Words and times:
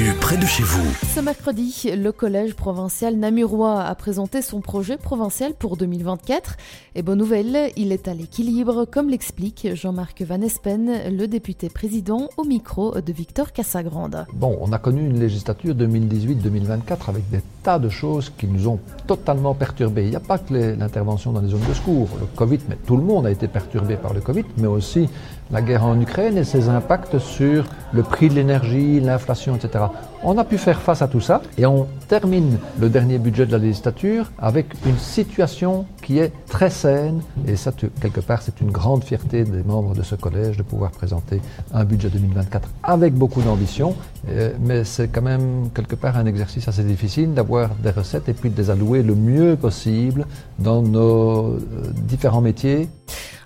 l'actu 0.00 0.18
près 0.18 0.36
de 0.36 0.46
chez 0.46 0.62
vous. 0.62 0.94
Ce 1.14 1.20
mercredi, 1.20 1.90
le 1.94 2.12
collège 2.12 2.54
provincial 2.54 3.16
namurois 3.16 3.82
a 3.82 3.94
présenté 3.94 4.42
son 4.42 4.60
projet 4.60 4.96
provincial 4.96 5.54
pour 5.54 5.76
2024. 5.76 6.56
Et 6.94 7.02
bonne 7.02 7.18
nouvelle, 7.18 7.70
il 7.76 7.92
est 7.92 8.08
à 8.08 8.14
l'équilibre, 8.14 8.84
comme 8.84 9.08
l'explique 9.08 9.68
Jean-Marc 9.74 10.22
Van 10.22 10.40
Espen, 10.40 10.90
le 11.10 11.26
député 11.26 11.68
président, 11.68 12.28
au 12.36 12.44
micro 12.44 13.00
de 13.00 13.12
Victor 13.12 13.52
Cassagrande. 13.52 14.26
Bon, 14.32 14.56
on 14.60 14.72
a 14.72 14.78
connu 14.78 15.06
une 15.06 15.18
législature 15.18 15.74
2018-2024 15.74 17.08
avec 17.08 17.28
des 17.30 17.40
tas 17.62 17.78
de 17.78 17.88
choses 17.88 18.32
qui 18.36 18.46
nous 18.46 18.68
ont 18.68 18.80
totalement 19.06 19.54
perturbés. 19.54 20.04
Il 20.04 20.10
n'y 20.10 20.16
a 20.16 20.20
pas 20.20 20.38
que 20.38 20.54
l'intervention 20.54 21.32
dans 21.32 21.40
les 21.40 21.48
zones 21.48 21.66
de 21.68 21.74
secours, 21.74 22.08
le 22.18 22.26
Covid, 22.26 22.60
mais 22.68 22.76
tout 22.86 22.96
le 22.96 23.02
monde 23.02 23.26
a 23.26 23.30
été 23.30 23.48
perturbé 23.48 23.96
par 23.96 24.14
le 24.14 24.20
Covid, 24.20 24.44
mais 24.56 24.68
aussi 24.68 25.08
la 25.50 25.62
guerre 25.62 25.84
en 25.84 26.00
Ukraine 26.00 26.38
et 26.38 26.44
ses 26.44 26.68
impacts 26.68 27.18
sur 27.18 27.64
le 27.92 28.02
prix 28.02 28.28
de 28.28 28.34
l'énergie, 28.34 29.00
l'inflation, 29.00 29.56
etc. 29.56 29.84
On 30.22 30.36
a 30.38 30.44
pu 30.44 30.58
faire 30.58 30.80
face 30.80 31.02
à 31.02 31.08
tout 31.08 31.20
ça 31.20 31.40
et 31.56 31.66
on 31.66 31.86
termine 32.08 32.58
le 32.78 32.88
dernier 32.88 33.18
budget 33.18 33.46
de 33.46 33.52
la 33.52 33.58
législature 33.58 34.30
avec 34.38 34.66
une 34.84 34.98
situation 34.98 35.86
qui 36.10 36.18
est 36.18 36.32
très 36.48 36.70
saine 36.70 37.20
et 37.46 37.54
ça, 37.54 37.70
quelque 38.00 38.18
part, 38.18 38.42
c'est 38.42 38.60
une 38.60 38.72
grande 38.72 39.04
fierté 39.04 39.44
des 39.44 39.62
membres 39.62 39.94
de 39.94 40.02
ce 40.02 40.16
collège 40.16 40.56
de 40.56 40.64
pouvoir 40.64 40.90
présenter 40.90 41.40
un 41.72 41.84
budget 41.84 42.08
2024 42.08 42.68
avec 42.82 43.14
beaucoup 43.14 43.40
d'ambition, 43.42 43.94
euh, 44.28 44.50
mais 44.60 44.82
c'est 44.82 45.06
quand 45.06 45.22
même 45.22 45.70
quelque 45.72 45.94
part 45.94 46.16
un 46.16 46.26
exercice 46.26 46.66
assez 46.66 46.82
difficile 46.82 47.32
d'avoir 47.32 47.76
des 47.76 47.90
recettes 47.90 48.28
et 48.28 48.32
puis 48.32 48.50
de 48.50 48.60
les 48.60 48.70
allouer 48.70 49.04
le 49.04 49.14
mieux 49.14 49.54
possible 49.54 50.26
dans 50.58 50.82
nos 50.82 51.50
euh, 51.50 51.60
différents 51.94 52.40
métiers. 52.40 52.88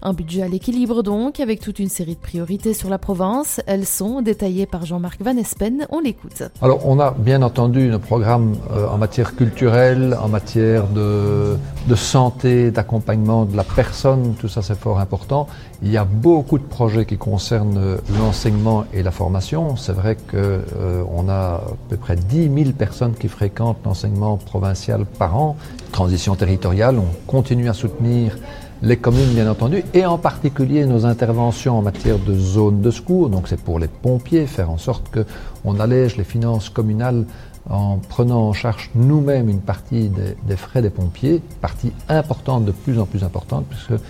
Un 0.06 0.12
budget 0.12 0.42
à 0.42 0.48
l'équilibre 0.48 1.02
donc, 1.02 1.40
avec 1.40 1.60
toute 1.60 1.78
une 1.78 1.88
série 1.88 2.14
de 2.14 2.20
priorités 2.20 2.74
sur 2.74 2.90
la 2.90 2.98
province. 2.98 3.62
Elles 3.66 3.86
sont 3.86 4.20
détaillées 4.20 4.66
par 4.66 4.84
Jean-Marc 4.84 5.22
Van 5.22 5.34
Espen. 5.34 5.86
On 5.88 6.00
l'écoute. 6.00 6.42
Alors, 6.60 6.86
on 6.86 7.00
a 7.00 7.12
bien 7.12 7.40
entendu 7.40 7.90
un 7.90 7.98
programme 7.98 8.52
euh, 8.70 8.86
en 8.86 8.98
matière 8.98 9.34
culturelle, 9.34 10.14
en 10.22 10.28
matière 10.28 10.88
de, 10.88 11.56
de 11.88 11.94
santé, 11.94 12.53
d'accompagnement 12.70 13.44
de 13.44 13.56
la 13.56 13.64
personne. 13.64 14.34
Tout 14.38 14.48
ça, 14.48 14.62
c'est 14.62 14.78
fort 14.78 14.98
important. 14.98 15.46
Il 15.82 15.90
y 15.90 15.96
a 15.96 16.04
beaucoup 16.04 16.58
de 16.58 16.64
projets 16.64 17.04
qui 17.04 17.16
concernent 17.16 17.78
euh, 17.78 17.96
l'enseignement 18.18 18.84
et 18.92 19.02
la 19.02 19.10
formation. 19.10 19.76
C'est 19.76 19.92
vrai 19.92 20.16
qu'on 20.16 20.36
euh, 20.36 21.28
a 21.28 21.56
à 21.56 21.62
peu 21.88 21.96
près 21.96 22.16
10 22.16 22.50
000 22.64 22.72
personnes 22.72 23.14
qui 23.14 23.28
fréquentent 23.28 23.84
l'enseignement 23.84 24.36
provincial 24.36 25.04
par 25.04 25.36
an. 25.36 25.56
Transition 25.92 26.34
territoriale, 26.34 26.98
on 26.98 27.30
continue 27.30 27.68
à 27.68 27.74
soutenir 27.74 28.36
les 28.82 28.96
communes 28.98 29.32
bien 29.32 29.50
entendu, 29.50 29.82
et 29.94 30.04
en 30.04 30.18
particulier 30.18 30.84
nos 30.84 31.06
interventions 31.06 31.78
en 31.78 31.82
matière 31.82 32.18
de 32.18 32.34
zones 32.34 32.82
de 32.82 32.90
secours. 32.90 33.30
Donc 33.30 33.48
c'est 33.48 33.60
pour 33.60 33.78
les 33.78 33.88
pompiers, 33.88 34.46
faire 34.46 34.70
en 34.70 34.78
sorte 34.78 35.10
qu'on 35.10 35.80
allège 35.80 36.16
les 36.16 36.24
finances 36.24 36.68
communales 36.68 37.24
en 37.70 37.98
prenant 37.98 38.48
en 38.48 38.52
charge 38.52 38.90
nous-mêmes 38.94 39.48
une 39.48 39.60
partie 39.60 40.10
des, 40.10 40.56
frais 40.56 40.82
des 40.82 40.90
pompiers, 40.90 41.40
partie 41.60 41.92
importante, 42.08 42.64
de 42.64 42.72
plus 42.72 42.98
en 42.98 43.06
plus 43.06 43.24
importante, 43.24 43.66
puisque 43.68 44.02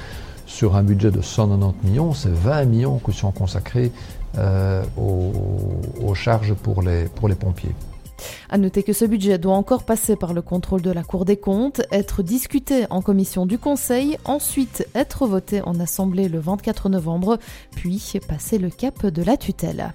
sur 0.47 0.77
un 0.77 0.83
budget 0.83 1.11
de 1.11 1.21
190 1.21 1.87
millions, 1.87 2.13
c'est 2.13 2.33
20 2.33 2.65
millions 2.65 2.99
qui 2.99 3.13
sont 3.13 3.33
consacrés 3.33 3.93
euh, 4.39 4.83
aux, 4.97 5.33
aux, 6.03 6.15
charges 6.15 6.55
pour 6.55 6.83
les, 6.83 7.05
pour 7.05 7.29
les 7.29 7.35
pompiers. 7.35 7.75
À 8.49 8.59
noter 8.59 8.83
que 8.83 8.93
ce 8.93 9.05
budget 9.05 9.39
doit 9.39 9.55
encore 9.55 9.85
passer 9.85 10.17
par 10.17 10.33
le 10.33 10.43
contrôle 10.43 10.83
de 10.83 10.91
la 10.91 11.03
Cour 11.03 11.25
des 11.25 11.37
comptes, 11.37 11.83
être 11.91 12.23
discuté 12.23 12.87
en 12.91 13.03
commission 13.03 13.47
du 13.47 13.59
Conseil, 13.59 14.17
ensuite 14.25 14.87
être 14.95 15.27
voté 15.27 15.63
en 15.63 15.79
Assemblée 15.81 16.29
le 16.29 16.39
24 16.39 16.89
novembre, 16.89 17.39
puis 17.75 18.21
passer 18.29 18.59
le 18.59 18.71
cap 18.71 19.07
de 19.07 19.23
la 19.23 19.37
tutelle. 19.37 19.93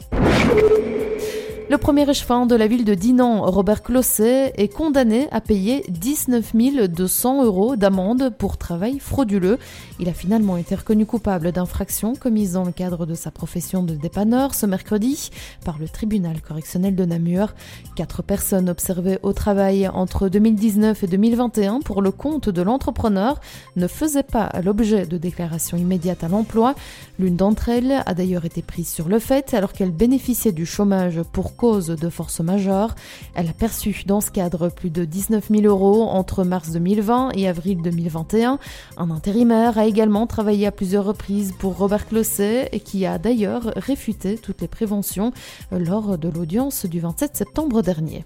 Le 1.69 1.77
premier 1.77 2.09
échevin 2.09 2.47
de 2.47 2.55
la 2.55 2.65
ville 2.65 2.83
de 2.83 2.95
Dinan, 2.95 3.43
Robert 3.43 3.83
Closset, 3.83 4.53
est 4.55 4.73
condamné 4.73 5.27
à 5.29 5.39
payer 5.39 5.85
19 5.89 6.55
200 6.89 7.45
euros 7.45 7.75
d'amende 7.75 8.33
pour 8.35 8.57
travail 8.57 8.97
frauduleux. 8.97 9.59
Il 9.99 10.09
a 10.09 10.13
finalement 10.13 10.57
été 10.57 10.73
reconnu 10.73 11.05
coupable 11.05 11.51
d'infractions 11.51 12.15
commises 12.15 12.53
dans 12.53 12.63
le 12.63 12.71
cadre 12.71 13.05
de 13.05 13.13
sa 13.13 13.29
profession 13.29 13.83
de 13.83 13.93
dépanneur 13.93 14.55
ce 14.55 14.65
mercredi 14.65 15.29
par 15.63 15.77
le 15.77 15.87
tribunal 15.87 16.41
correctionnel 16.41 16.95
de 16.95 17.05
Namur. 17.05 17.53
Quatre 17.95 18.23
personnes 18.23 18.67
observées 18.67 19.19
au 19.21 19.33
travail 19.33 19.87
entre 19.89 20.27
2019 20.27 21.03
et 21.03 21.07
2021 21.07 21.81
pour 21.81 22.01
le 22.01 22.09
compte 22.09 22.49
de 22.49 22.63
l'entrepreneur 22.63 23.39
ne 23.75 23.85
faisaient 23.85 24.23
pas 24.23 24.49
l'objet 24.63 25.05
de 25.05 25.19
déclaration 25.19 25.77
immédiate 25.77 26.23
à 26.23 26.29
l'emploi. 26.29 26.73
L'une 27.19 27.35
d'entre 27.35 27.69
elles 27.69 28.01
a 28.07 28.15
d'ailleurs 28.15 28.45
été 28.45 28.63
prise 28.63 28.89
sur 28.89 29.07
le 29.07 29.19
fait 29.19 29.53
alors 29.53 29.73
qu'elle 29.73 29.91
bénéficiait 29.91 30.51
du 30.51 30.65
chômage 30.65 31.21
pour 31.31 31.58
cause 31.59 31.87
de 31.87 32.09
force 32.09 32.39
majeure. 32.39 32.95
Elle 33.35 33.49
a 33.49 33.53
perçu 33.53 34.03
dans 34.05 34.21
ce 34.21 34.31
cadre 34.31 34.69
plus 34.69 34.89
de 34.89 35.03
19 35.03 35.49
000 35.49 35.63
euros 35.63 36.03
entre 36.03 36.45
mars 36.45 36.71
2020 36.71 37.31
et 37.35 37.49
avril 37.49 37.81
2021. 37.81 38.59
Un 38.95 39.11
intérimaire 39.11 39.77
a 39.77 39.85
également 39.85 40.25
travaillé 40.25 40.67
à 40.67 40.71
plusieurs 40.71 41.03
reprises 41.03 41.53
pour 41.59 41.77
Robert 41.77 42.07
Closset 42.07 42.69
qui 42.85 43.05
a 43.05 43.17
d'ailleurs 43.17 43.73
réfuté 43.75 44.37
toutes 44.37 44.61
les 44.61 44.69
préventions 44.69 45.33
lors 45.71 46.17
de 46.17 46.29
l'audience 46.29 46.85
du 46.85 47.01
27 47.01 47.35
septembre 47.35 47.81
dernier. 47.81 48.23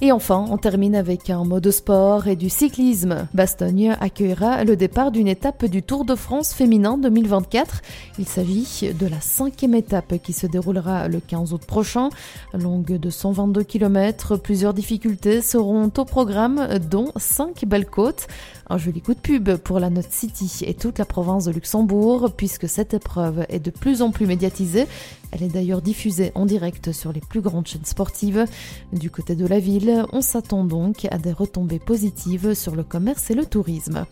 Et 0.00 0.12
enfin, 0.12 0.46
on 0.48 0.58
termine 0.58 0.94
avec 0.94 1.28
un 1.28 1.42
mot 1.44 1.58
de 1.58 1.72
sport 1.72 2.28
et 2.28 2.36
du 2.36 2.48
cyclisme. 2.48 3.26
Bastogne 3.34 3.96
accueillera 4.00 4.62
le 4.62 4.76
départ 4.76 5.10
d'une 5.10 5.26
étape 5.26 5.64
du 5.64 5.82
Tour 5.82 6.04
de 6.04 6.14
France 6.14 6.54
féminin 6.54 6.96
2024. 6.98 7.82
Il 8.20 8.26
s'agit 8.26 8.94
de 8.94 9.06
la 9.08 9.20
cinquième 9.20 9.74
étape 9.74 10.14
qui 10.22 10.32
se 10.32 10.46
déroulera 10.46 11.08
le 11.08 11.18
15 11.18 11.52
août 11.52 11.62
prochain. 11.66 12.10
Longue 12.54 12.96
de 12.96 13.10
122 13.10 13.64
km, 13.64 14.36
plusieurs 14.36 14.72
difficultés 14.72 15.42
seront 15.42 15.90
au 15.96 16.04
programme, 16.04 16.78
dont 16.88 17.10
5 17.16 17.64
belles 17.66 17.86
côtes. 17.86 18.28
Un 18.70 18.78
joli 18.78 19.00
coup 19.00 19.14
de 19.14 19.18
pub 19.18 19.56
pour 19.56 19.80
la 19.80 19.88
Note 19.88 20.12
City 20.12 20.64
et 20.64 20.74
toute 20.74 20.98
la 20.98 21.06
province 21.06 21.46
de 21.46 21.52
Luxembourg, 21.52 22.32
puisque 22.36 22.68
cette 22.68 22.92
épreuve 22.94 23.46
est 23.48 23.60
de 23.60 23.70
plus 23.70 24.02
en 24.02 24.10
plus 24.10 24.26
médiatisée. 24.26 24.86
Elle 25.32 25.42
est 25.42 25.48
d'ailleurs 25.48 25.82
diffusée 25.82 26.32
en 26.34 26.46
direct 26.46 26.92
sur 26.92 27.12
les 27.12 27.20
plus 27.20 27.40
grandes 27.40 27.66
chaînes 27.66 27.84
sportives. 27.84 28.44
Du 28.92 29.10
côté 29.10 29.34
de 29.34 29.46
la 29.48 29.58
ville, 29.58 30.04
on 30.12 30.20
s'attend 30.20 30.64
donc 30.64 31.06
à 31.10 31.18
des 31.18 31.32
retombées 31.32 31.78
positives 31.78 32.54
sur 32.54 32.76
le 32.76 32.82
commerce 32.82 33.30
et 33.30 33.34
le 33.34 33.46
tourisme. 33.46 34.04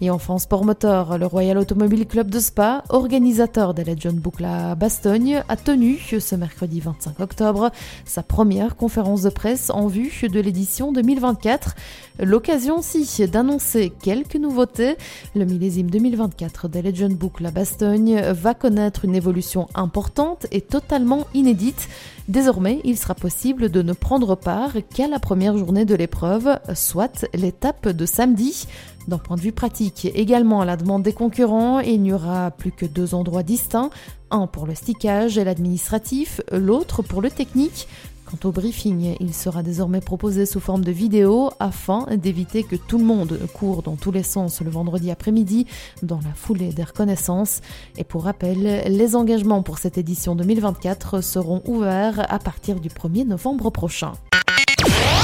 Et 0.00 0.10
enfin, 0.10 0.38
sport 0.38 0.64
moteur, 0.64 1.18
le 1.18 1.26
Royal 1.26 1.58
Automobile 1.58 2.06
Club 2.06 2.30
de 2.30 2.40
Spa, 2.40 2.84
organisateur 2.88 3.74
de 3.74 3.82
la 3.82 3.94
Boucle 4.12 4.44
à 4.44 4.74
Bastogne, 4.74 5.42
a 5.48 5.56
tenu 5.56 5.98
ce 5.98 6.34
mercredi 6.34 6.80
25 6.80 7.20
octobre 7.20 7.70
sa 8.04 8.22
première 8.22 8.76
conférence 8.76 9.22
de 9.22 9.30
presse 9.30 9.70
en 9.70 9.86
vue 9.86 10.12
de 10.22 10.40
l'édition 10.40 10.92
2024. 10.92 11.74
L'occasion 12.20 12.78
aussi 12.78 13.26
d'annoncer 13.26 13.92
quelques 14.02 14.36
nouveautés. 14.36 14.96
Le 15.34 15.44
millésime 15.44 15.90
2024 15.90 16.68
de 16.68 16.80
Legend 16.80 17.14
Book 17.14 17.40
La 17.40 17.50
Bastogne 17.50 18.20
va 18.20 18.54
connaître 18.54 19.04
une 19.04 19.14
évolution 19.14 19.68
importante 19.74 20.46
et 20.50 20.60
totalement 20.60 21.26
inédite. 21.34 21.88
Désormais, 22.30 22.80
il 22.84 22.96
sera 22.96 23.16
possible 23.16 23.70
de 23.70 23.82
ne 23.82 23.92
prendre 23.92 24.36
part 24.36 24.74
qu'à 24.94 25.08
la 25.08 25.18
première 25.18 25.58
journée 25.58 25.84
de 25.84 25.96
l'épreuve, 25.96 26.60
soit 26.76 27.26
l'étape 27.34 27.88
de 27.88 28.06
samedi. 28.06 28.68
D'un 29.08 29.18
point 29.18 29.34
de 29.34 29.40
vue 29.40 29.50
pratique, 29.50 30.04
également 30.14 30.60
à 30.60 30.64
la 30.64 30.76
demande 30.76 31.02
des 31.02 31.12
concurrents, 31.12 31.80
il 31.80 32.00
n'y 32.00 32.12
aura 32.12 32.52
plus 32.52 32.70
que 32.70 32.86
deux 32.86 33.16
endroits 33.16 33.42
distincts, 33.42 33.90
un 34.30 34.46
pour 34.46 34.68
le 34.68 34.76
stickage 34.76 35.38
et 35.38 35.44
l'administratif, 35.44 36.40
l'autre 36.52 37.02
pour 37.02 37.20
le 37.20 37.32
technique. 37.32 37.88
Quant 38.30 38.48
au 38.48 38.52
briefing, 38.52 39.16
il 39.18 39.34
sera 39.34 39.64
désormais 39.64 40.00
proposé 40.00 40.46
sous 40.46 40.60
forme 40.60 40.84
de 40.84 40.92
vidéo 40.92 41.50
afin 41.58 42.06
d'éviter 42.16 42.62
que 42.62 42.76
tout 42.76 42.98
le 42.98 43.04
monde 43.04 43.40
court 43.54 43.82
dans 43.82 43.96
tous 43.96 44.12
les 44.12 44.22
sens 44.22 44.60
le 44.60 44.70
vendredi 44.70 45.10
après-midi 45.10 45.66
dans 46.04 46.18
la 46.18 46.32
foulée 46.34 46.72
des 46.72 46.84
reconnaissances. 46.84 47.60
Et 47.96 48.04
pour 48.04 48.24
rappel, 48.24 48.84
les 48.86 49.16
engagements 49.16 49.64
pour 49.64 49.78
cette 49.78 49.98
édition 49.98 50.36
2024 50.36 51.22
seront 51.22 51.60
ouverts 51.66 52.24
à 52.32 52.38
partir 52.38 52.78
du 52.78 52.88
1er 52.88 53.26
novembre 53.26 53.70
prochain. 53.70 54.12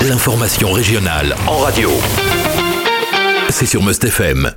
L'information 0.03 0.73
régionale 0.73 1.37
en 1.47 1.59
radio. 1.59 1.91
C'est 3.51 3.67
sur 3.67 3.85
Must 3.85 4.03
FM. 4.03 4.51